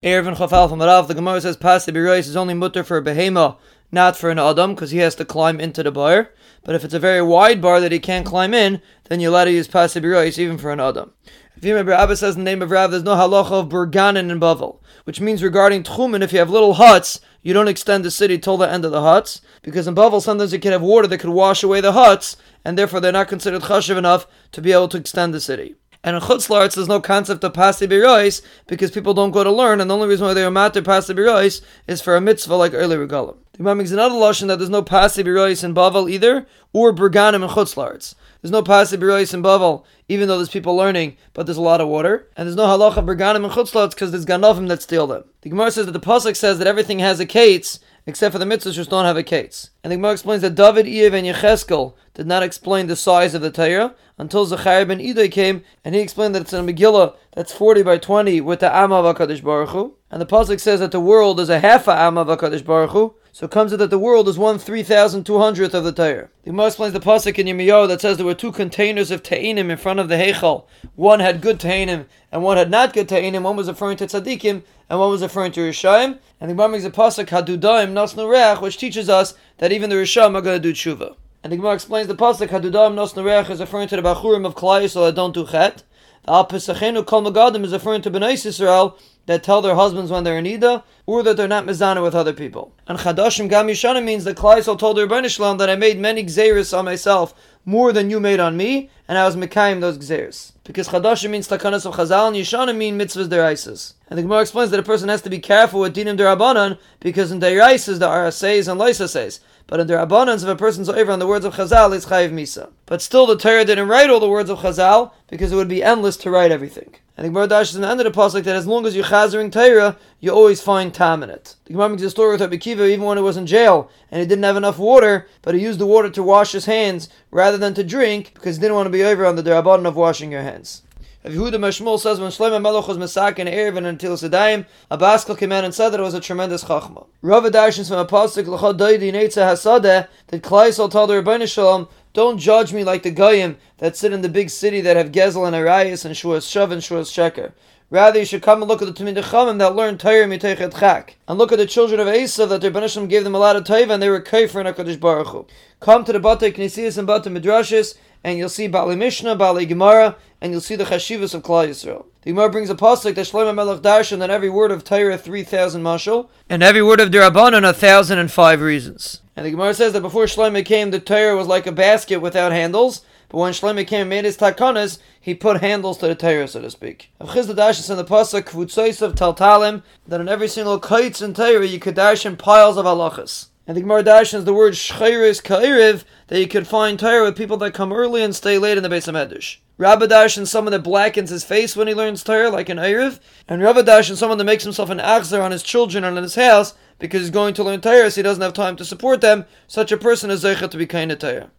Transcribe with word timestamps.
Erevin 0.00 0.36
Chafal 0.36 0.68
from 0.68 0.80
Rav, 0.80 1.08
the 1.08 1.14
Gemara 1.14 1.40
says 1.40 1.56
Pasi 1.56 1.90
is 1.90 2.36
only 2.36 2.54
mutter 2.54 2.84
for 2.84 2.98
a 2.98 3.02
behema, 3.02 3.56
not 3.90 4.16
for 4.16 4.30
an 4.30 4.38
Adam, 4.38 4.76
because 4.76 4.92
he 4.92 4.98
has 4.98 5.16
to 5.16 5.24
climb 5.24 5.58
into 5.58 5.82
the 5.82 5.90
bar. 5.90 6.30
But 6.62 6.76
if 6.76 6.84
it's 6.84 6.94
a 6.94 7.00
very 7.00 7.20
wide 7.20 7.60
bar 7.60 7.80
that 7.80 7.90
he 7.90 7.98
can't 7.98 8.24
climb 8.24 8.54
in, 8.54 8.80
then 9.08 9.18
you're 9.18 9.32
allowed 9.32 9.46
to 9.46 9.50
use 9.50 9.66
Pasi 9.66 10.00
Birois 10.00 10.38
even 10.38 10.56
for 10.56 10.70
an 10.70 10.78
Adam. 10.78 11.14
If 11.56 11.64
you 11.64 11.72
remember, 11.72 11.90
Abba 11.90 12.16
says 12.16 12.36
in 12.36 12.44
the 12.44 12.48
name 12.48 12.62
of 12.62 12.70
Rav, 12.70 12.92
there's 12.92 13.02
no 13.02 13.16
halacha 13.16 13.50
of 13.50 13.70
Burganin 13.70 14.30
in 14.30 14.38
Bavel, 14.38 14.78
which 15.02 15.20
means 15.20 15.42
regarding 15.42 15.82
Tchumen, 15.82 16.22
if 16.22 16.32
you 16.32 16.38
have 16.38 16.48
little 16.48 16.74
huts, 16.74 17.18
you 17.42 17.52
don't 17.52 17.66
extend 17.66 18.04
the 18.04 18.12
city 18.12 18.38
till 18.38 18.56
the 18.56 18.70
end 18.70 18.84
of 18.84 18.92
the 18.92 19.02
huts, 19.02 19.40
because 19.62 19.88
in 19.88 19.96
Bavel 19.96 20.22
sometimes 20.22 20.52
you 20.52 20.60
can 20.60 20.70
have 20.70 20.80
water 20.80 21.08
that 21.08 21.18
could 21.18 21.30
wash 21.30 21.64
away 21.64 21.80
the 21.80 21.90
huts, 21.90 22.36
and 22.64 22.78
therefore 22.78 23.00
they're 23.00 23.10
not 23.10 23.26
considered 23.26 23.62
chashiv 23.62 23.96
enough 23.96 24.28
to 24.52 24.62
be 24.62 24.70
able 24.70 24.86
to 24.86 24.96
extend 24.96 25.34
the 25.34 25.40
city. 25.40 25.74
And 26.08 26.16
in 26.16 26.22
Chutzlaritz, 26.22 26.74
there's 26.74 26.88
no 26.88 27.02
concept 27.02 27.44
of 27.44 27.52
pasi 27.52 27.86
birois 27.86 28.40
because 28.66 28.90
people 28.90 29.12
don't 29.12 29.30
go 29.30 29.44
to 29.44 29.50
learn, 29.50 29.78
and 29.78 29.90
the 29.90 29.94
only 29.94 30.08
reason 30.08 30.24
why 30.26 30.32
they 30.32 30.42
are 30.42 30.50
matter 30.50 30.80
pasi 30.80 31.12
birois 31.12 31.60
is 31.86 32.00
for 32.00 32.16
a 32.16 32.20
mitzvah 32.22 32.54
like 32.54 32.72
olei 32.72 33.06
regalim. 33.06 33.36
The 33.52 33.58
Imam 33.60 33.76
makes 33.76 33.90
another 33.90 34.14
lashon 34.14 34.46
that 34.46 34.56
there's 34.58 34.70
no 34.70 34.80
pasi 34.80 35.22
birois 35.22 35.62
in 35.62 35.74
Bavel 35.74 36.10
either, 36.10 36.46
or 36.72 36.94
Berganim 36.94 37.42
in 37.42 37.50
Chutzlaritz. 37.50 38.14
There's 38.40 38.50
no 38.50 38.62
pasi 38.62 38.96
birois 38.96 39.34
in 39.34 39.42
Bavel, 39.42 39.84
even 40.08 40.28
though 40.28 40.38
there's 40.38 40.48
people 40.48 40.74
learning, 40.74 41.18
but 41.34 41.44
there's 41.44 41.58
a 41.58 41.60
lot 41.60 41.82
of 41.82 41.88
water. 41.88 42.26
And 42.38 42.46
there's 42.48 42.56
no 42.56 42.64
halacha 42.64 43.04
Berganim 43.04 43.44
in 43.44 43.50
Chutzlaritz 43.50 43.90
because 43.90 44.10
there's 44.10 44.24
ganavim 44.24 44.68
that 44.68 44.80
steal 44.80 45.06
them. 45.06 45.24
The 45.42 45.50
Gemara 45.50 45.70
says 45.72 45.84
that 45.84 45.92
the 45.92 46.00
pasuk 46.00 46.36
says 46.36 46.56
that 46.56 46.66
everything 46.66 47.00
has 47.00 47.20
a 47.20 47.26
kates, 47.26 47.80
except 48.08 48.32
for 48.32 48.38
the 48.38 48.46
mitzvahs 48.46 48.78
which 48.78 48.88
don't 48.88 49.04
have 49.04 49.18
a 49.18 49.22
kates. 49.22 49.68
And 49.84 49.90
the 49.90 49.96
Gemara 49.96 50.12
explains 50.12 50.40
that 50.40 50.54
David, 50.54 50.86
Iyov, 50.86 51.12
and 51.12 51.26
Yecheskel 51.26 51.92
did 52.14 52.26
not 52.26 52.42
explain 52.42 52.86
the 52.86 52.96
size 52.96 53.34
of 53.34 53.42
the 53.42 53.50
Torah 53.50 53.94
until 54.16 54.46
Zechariah 54.46 54.86
ben 54.86 54.98
Idai 54.98 55.30
came, 55.30 55.62
and 55.84 55.94
he 55.94 56.00
explained 56.00 56.34
that 56.34 56.40
it's 56.40 56.54
a 56.54 56.60
Megillah 56.60 57.14
that's 57.32 57.52
40 57.52 57.82
by 57.82 57.98
20 57.98 58.40
with 58.40 58.60
the 58.60 58.74
Amma 58.74 58.94
of 58.94 59.14
HaKadosh 59.14 59.44
Baruch 59.44 59.68
Hu. 59.68 59.94
And 60.10 60.22
the 60.22 60.26
Pasuk 60.26 60.58
says 60.58 60.80
that 60.80 60.90
the 60.90 61.00
world 61.00 61.38
is 61.38 61.50
a 61.50 61.60
half 61.60 61.86
a 61.86 61.92
Amma 61.92 62.22
of 62.22 62.28
HaKadosh 62.28 62.64
Baruch 62.64 62.92
Hu, 62.92 63.14
so 63.38 63.44
it 63.46 63.52
comes 63.52 63.72
out 63.72 63.78
that 63.78 63.90
the 63.90 64.00
world 64.00 64.26
is 64.26 64.36
one 64.36 64.58
3,200th 64.58 65.72
of 65.72 65.84
the 65.84 65.92
Torah. 65.92 66.28
The 66.42 66.50
Gemara 66.50 66.66
explains 66.66 66.92
the 66.92 66.98
Pasuk 66.98 67.38
in 67.38 67.46
Yirmiyahu 67.46 67.86
that 67.86 68.00
says 68.00 68.16
there 68.16 68.26
were 68.26 68.34
two 68.34 68.50
containers 68.50 69.12
of 69.12 69.22
Ta'inim 69.22 69.70
in 69.70 69.76
front 69.76 70.00
of 70.00 70.08
the 70.08 70.16
Heichal. 70.16 70.64
One 70.96 71.20
had 71.20 71.40
good 71.40 71.60
Ta'inim, 71.60 72.06
and 72.32 72.42
one 72.42 72.56
had 72.56 72.68
not 72.68 72.92
good 72.92 73.08
Ta'inim. 73.08 73.42
One 73.42 73.54
was 73.54 73.68
referring 73.68 73.96
to 73.98 74.06
Tzaddikim, 74.08 74.62
and 74.90 74.98
one 74.98 75.10
was 75.10 75.22
referring 75.22 75.52
to 75.52 75.60
Rishayim. 75.60 76.18
And 76.40 76.50
the 76.50 76.54
Gemara 76.54 76.70
makes 76.70 76.84
a 76.84 76.90
Pasuk, 76.90 77.26
Hadudaim 77.26 77.92
Nasnu 77.92 78.28
Reach, 78.28 78.60
which 78.60 78.76
teaches 78.76 79.08
us 79.08 79.34
that 79.58 79.70
even 79.70 79.88
the 79.88 79.94
Rishayim 79.94 80.34
are 80.34 80.42
going 80.42 80.60
to 80.60 80.72
do 80.72 80.72
tshuva. 80.72 81.14
And 81.44 81.52
the 81.52 81.58
Gemara 81.58 81.74
explains 81.74 82.08
the 82.08 82.16
pasuk 82.16 82.48
Hadudam 82.48 82.96
Nos 82.96 83.14
Nerech 83.14 83.48
is 83.48 83.60
referring 83.60 83.86
to 83.86 83.94
the 83.94 84.02
Bachurim 84.02 84.44
of 84.44 84.56
Klai 84.56 84.90
so 84.90 85.04
that 85.04 85.14
don't 85.14 85.32
do 85.32 85.46
chet. 85.46 85.84
Al 86.28 86.46
Pesachenu 86.46 87.04
Kol 87.06 87.22
Magadim 87.22 87.64
is 87.64 87.72
referring 87.72 88.02
to 88.02 88.10
Bnei 88.10 88.34
Yisrael 88.34 88.98
that 89.26 89.42
tell 89.42 89.60
their 89.60 89.74
husbands 89.74 90.10
when 90.10 90.24
they're 90.24 90.38
in 90.38 90.46
Ida, 90.46 90.84
or 91.04 91.22
that 91.22 91.36
they're 91.36 91.48
not 91.48 91.66
mizana 91.66 92.02
with 92.02 92.14
other 92.14 92.32
people. 92.32 92.72
And 92.86 92.98
Chadashim 92.98 93.48
Gam 93.48 93.66
Yishana 93.66 94.02
means 94.02 94.24
that 94.24 94.36
Klaisel 94.36 94.78
told 94.78 94.96
their 94.96 95.28
Shalom 95.28 95.58
that 95.58 95.68
I 95.68 95.76
made 95.76 95.98
many 95.98 96.24
gzeris 96.24 96.76
on 96.76 96.86
myself, 96.86 97.34
more 97.64 97.92
than 97.92 98.08
you 98.08 98.20
made 98.20 98.40
on 98.40 98.56
me, 98.56 98.90
and 99.08 99.16
I 99.16 99.24
was 99.24 99.34
mekayim 99.34 99.80
those 99.80 99.96
gzeris. 99.96 100.52
Because 100.64 100.88
Chadashim 100.88 101.30
means 101.30 101.48
takanas 101.48 101.86
of 101.86 101.94
Chazal, 101.94 102.28
and 102.28 102.36
Yishana 102.36 102.76
mean 102.76 102.98
mitzvahs 102.98 103.28
deraises. 103.28 103.94
And 104.08 104.18
the 104.18 104.22
Gemara 104.22 104.42
explains 104.42 104.70
that 104.70 104.80
a 104.80 104.82
person 104.82 105.08
has 105.08 105.22
to 105.22 105.30
be 105.30 105.38
careful 105.38 105.80
with 105.80 105.96
dinim 105.96 106.18
derabanan, 106.18 106.78
because 107.00 107.32
in 107.32 107.40
deraises 107.40 107.98
there 107.98 108.08
are 108.10 108.30
says 108.30 108.68
and 108.68 108.78
loisa 108.78 109.08
says. 109.08 109.40
But 109.66 109.80
in 109.80 109.90
abundance 109.90 110.42
if 110.42 110.48
a 110.48 110.56
person's 110.56 110.88
over 110.88 111.10
on 111.10 111.18
the 111.18 111.26
words 111.26 111.46
of 111.46 111.54
Chazal, 111.54 111.94
it's 111.96 112.06
chayiv 112.06 112.32
misa. 112.32 112.70
But 112.86 113.02
still, 113.02 113.26
the 113.26 113.36
Torah 113.36 113.64
didn't 113.64 113.88
write 113.88 114.10
all 114.10 114.20
the 114.20 114.28
words 114.28 114.50
of 114.50 114.58
Chazal 114.58 115.12
because 115.28 115.52
it 115.52 115.56
would 115.56 115.68
be 115.68 115.82
endless 115.82 116.16
to 116.18 116.30
write 116.30 116.52
everything. 116.52 116.94
And 117.18 117.24
the 117.24 117.30
Gemara 117.30 117.48
dashes 117.48 117.74
in 117.74 117.82
the 117.82 117.88
end 117.88 118.00
of 118.00 118.04
the 118.04 118.16
pasuk 118.16 118.44
that 118.44 118.54
as 118.54 118.68
long 118.68 118.86
as 118.86 118.94
you're 118.94 119.04
chazering 119.04 119.96
you 120.20 120.30
always 120.30 120.60
find 120.60 120.94
tam 120.94 121.24
in 121.24 121.30
it. 121.30 121.56
The 121.64 121.72
Gemara 121.72 121.88
makes 121.88 122.02
a 122.02 122.10
story 122.10 122.30
with 122.30 122.40
Rabbi 122.40 122.58
Kiva 122.58 122.86
even 122.86 123.06
when 123.06 123.18
he 123.18 123.24
was 123.24 123.36
in 123.36 123.44
jail 123.44 123.90
and 124.12 124.20
he 124.20 124.26
didn't 124.28 124.44
have 124.44 124.56
enough 124.56 124.78
water, 124.78 125.26
but 125.42 125.56
he 125.56 125.60
used 125.60 125.80
the 125.80 125.86
water 125.86 126.10
to 126.10 126.22
wash 126.22 126.52
his 126.52 126.66
hands 126.66 127.08
rather 127.32 127.58
than 127.58 127.74
to 127.74 127.82
drink 127.82 128.30
because 128.34 128.54
he 128.54 128.60
didn't 128.60 128.76
want 128.76 128.86
to 128.86 128.90
be 128.90 129.02
over 129.02 129.26
on 129.26 129.34
the 129.34 129.42
derabban 129.42 129.84
of 129.84 129.96
washing 129.96 130.30
your 130.30 130.42
hands. 130.42 130.82
If 131.24 131.32
Yehuda 131.32 131.54
Mashmul 131.54 131.98
says 131.98 132.20
when 132.20 132.30
Shlomo 132.30 132.62
Melech 132.62 132.86
was 132.86 132.96
Masak 132.96 133.40
and 133.40 133.48
Erevin 133.48 133.84
until 133.84 134.16
Sedayim, 134.16 134.64
a 134.88 134.96
Baskel 134.96 135.36
came 135.36 135.50
in 135.50 135.64
and 135.64 135.74
said 135.74 135.88
that 135.88 135.98
it 135.98 136.04
was 136.04 136.14
a 136.14 136.20
tremendous 136.20 136.62
chachma. 136.62 137.08
Rav 137.22 137.42
Darshins 137.42 137.88
from 137.88 137.98
a 137.98 138.06
pasuk 138.06 138.46
L'chad 138.46 138.78
Doidi 138.78 139.12
Neitza 139.12 139.42
Hasadeh 139.42 140.06
that 140.28 140.42
Klaisel 140.42 140.88
told 140.88 141.10
the 141.10 141.20
Rebbeinu 141.20 141.52
Shalom, 141.52 141.88
don't 142.12 142.38
judge 142.38 142.72
me 142.72 142.84
like 142.84 143.02
the 143.02 143.10
goyim 143.10 143.56
that 143.78 143.96
sit 143.96 144.12
in 144.12 144.22
the 144.22 144.28
big 144.28 144.50
city 144.50 144.80
that 144.80 144.96
have 144.96 145.12
Gezel 145.12 145.46
and 145.46 145.54
Arias 145.54 146.04
and 146.04 146.14
Shuas 146.14 146.46
Shav 146.46 146.72
and 146.72 146.82
Shuas 146.82 147.10
Sheker. 147.12 147.52
Rather, 147.90 148.18
you 148.18 148.26
should 148.26 148.42
come 148.42 148.60
and 148.60 148.68
look 148.68 148.82
at 148.82 148.94
the 148.94 149.04
Tamid 149.04 149.16
Chamim 149.22 149.58
that 149.58 149.74
learned 149.74 149.98
Torah 149.98 150.26
mitechet 150.26 150.78
chak, 150.78 151.16
and 151.26 151.38
look 151.38 151.52
at 151.52 151.58
the 151.58 151.64
children 151.64 151.98
of 151.98 152.06
Asa 152.06 152.44
that 152.44 152.60
their 152.60 152.70
Benishim 152.70 153.08
gave 153.08 153.24
them 153.24 153.34
a 153.34 153.38
lot 153.38 153.56
of 153.56 153.64
Taiva 153.64 153.90
and 153.90 154.02
they 154.02 154.10
were 154.10 154.20
kaifer 154.20 154.60
in 154.60 154.66
Hakadosh 154.66 155.00
Baruch 155.00 155.28
Hu. 155.28 155.46
Come 155.80 156.04
to 156.04 156.12
the 156.12 156.20
Bate 156.20 156.54
Knesias 156.54 156.98
and 156.98 157.06
Bate 157.06 157.24
Midrashis, 157.24 157.96
and 158.22 158.36
you'll 158.36 158.50
see 158.50 158.68
Bali 158.68 158.94
Mishnah, 158.94 159.36
Bali 159.36 159.64
Gemara, 159.64 160.16
and 160.40 160.52
you'll 160.52 160.60
see 160.60 160.76
the 160.76 160.84
Chashivas 160.84 161.34
of 161.34 161.42
Klal 161.42 161.68
Yisrael. 161.68 162.04
The 162.22 162.32
Gemara 162.32 162.50
brings 162.50 162.68
a 162.68 162.74
pasuk 162.74 163.14
that 163.14 163.26
Shlomo 163.26 163.54
Melech 163.54 163.80
Darshan 163.80 164.18
that 164.18 164.28
every 164.28 164.50
word 164.50 164.70
of 164.70 164.84
Torah 164.84 165.16
three 165.16 165.42
thousand 165.42 165.82
mashal, 165.82 166.28
and 166.50 166.62
every 166.62 166.82
word 166.82 167.00
of 167.00 167.10
Dirabanan 167.10 167.66
a 167.66 167.72
thousand 167.72 168.18
and 168.18 168.30
five 168.30 168.60
reasons. 168.60 169.22
And 169.38 169.46
the 169.46 169.52
Gemara 169.52 169.72
says 169.72 169.92
that 169.92 170.00
before 170.00 170.24
Shlomo 170.24 170.64
came, 170.64 170.90
the 170.90 170.98
Torah 170.98 171.36
was 171.36 171.46
like 171.46 171.68
a 171.68 171.70
basket 171.70 172.18
without 172.18 172.50
handles. 172.50 173.04
But 173.28 173.38
when 173.38 173.52
Shlomo 173.52 173.86
came 173.86 174.00
and 174.00 174.10
made 174.10 174.24
his 174.24 174.36
takanas, 174.36 174.98
he 175.20 175.32
put 175.32 175.60
handles 175.60 175.98
to 175.98 176.08
the 176.08 176.16
Torah, 176.16 176.48
so 176.48 176.60
to 176.60 176.68
speak. 176.72 177.12
Of 177.20 177.28
Chisda 177.28 177.70
is 177.70 177.88
in 177.88 177.96
the 177.96 178.04
pasuk 178.04 178.46
Kvutzois 178.46 179.00
of 179.00 179.14
Taltalim 179.14 179.84
that 180.08 180.20
in 180.20 180.28
every 180.28 180.48
single 180.48 180.80
kites 180.80 181.22
and 181.22 181.36
Torah 181.36 181.64
you 181.64 181.78
could 181.78 181.94
dash 181.94 182.26
in 182.26 182.36
piles 182.36 182.76
of 182.76 182.84
halachas. 182.84 183.46
And 183.68 183.76
the 183.76 183.82
Gemara 183.82 184.02
dashes 184.02 184.44
the 184.44 184.52
word 184.52 184.72
shchayris 184.72 185.44
ka'iriv 185.44 186.02
that 186.26 186.40
you 186.40 186.48
could 186.48 186.66
find 186.66 186.98
Torah 186.98 187.22
with 187.22 187.36
people 187.36 187.58
that 187.58 187.74
come 187.74 187.92
early 187.92 188.24
and 188.24 188.34
stay 188.34 188.58
late 188.58 188.76
in 188.76 188.82
the 188.82 188.88
base 188.88 189.06
of 189.06 189.14
Medrash. 189.14 189.58
Rabadash 189.78 190.36
and 190.36 190.48
someone 190.48 190.72
that 190.72 190.80
blackens 190.80 191.30
his 191.30 191.44
face 191.44 191.76
when 191.76 191.86
he 191.86 191.94
learns 191.94 192.24
Torah, 192.24 192.50
like 192.50 192.68
an 192.70 192.78
Eiriv, 192.78 193.20
and 193.46 193.62
Rabadash 193.62 194.08
and 194.08 194.18
someone 194.18 194.38
that 194.38 194.44
makes 194.44 194.64
himself 194.64 194.90
an 194.90 194.98
achzer 194.98 195.40
on 195.40 195.52
his 195.52 195.62
children 195.62 196.02
and 196.02 196.16
on 196.16 196.24
his 196.24 196.34
house 196.34 196.74
because 196.98 197.22
he's 197.22 197.30
going 197.30 197.54
to 197.54 197.64
learn 197.64 197.80
Torah, 197.80 198.10
so 198.10 198.16
he 198.16 198.22
doesn't 198.22 198.42
have 198.42 198.52
time 198.52 198.76
to 198.76 198.84
support 198.84 199.20
them. 199.20 199.44
Such 199.66 199.92
a 199.92 199.96
person 199.96 200.30
is 200.30 200.44
zeichet 200.44 200.70
to 200.70 200.76
be 200.76 200.86
kind 200.86 201.12
of 201.12 201.18
Torah. 201.18 201.50